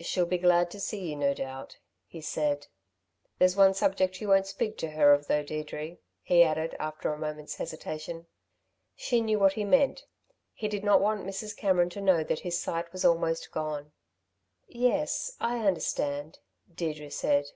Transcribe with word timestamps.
"She'll 0.00 0.26
be 0.26 0.38
glad 0.38 0.72
to 0.72 0.80
see 0.80 1.08
you, 1.08 1.14
no 1.14 1.32
doubt," 1.32 1.78
he 2.04 2.20
said. 2.20 2.66
"There's 3.38 3.54
one 3.54 3.74
subject 3.74 4.20
you 4.20 4.26
won't 4.26 4.48
speak 4.48 4.76
to 4.78 4.90
her 4.90 5.12
of, 5.12 5.28
though, 5.28 5.44
Deirdre," 5.44 5.98
he 6.20 6.42
added 6.42 6.74
after 6.80 7.12
a 7.12 7.16
moment's 7.16 7.54
hesitation. 7.54 8.26
She 8.96 9.20
knew 9.20 9.38
what 9.38 9.52
he 9.52 9.62
meant. 9.62 10.04
He 10.52 10.66
did 10.66 10.82
not 10.82 11.00
want 11.00 11.24
Mrs. 11.24 11.56
Cameron 11.56 11.90
to 11.90 12.00
know 12.00 12.24
that 12.24 12.40
his 12.40 12.60
sight 12.60 12.92
was 12.92 13.04
almost 13.04 13.52
gone. 13.52 13.92
"Yes, 14.66 15.36
I 15.38 15.60
understand," 15.64 16.40
Deirdre 16.74 17.10
said. 17.12 17.52